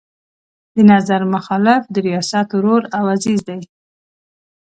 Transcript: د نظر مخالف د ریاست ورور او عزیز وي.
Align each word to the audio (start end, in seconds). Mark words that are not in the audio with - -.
د 0.75 0.77
نظر 0.91 1.21
مخالف 1.35 1.83
د 1.93 1.95
ریاست 2.07 2.47
ورور 2.57 2.83
او 2.97 3.03
عزیز 3.13 3.41
وي. 3.47 3.61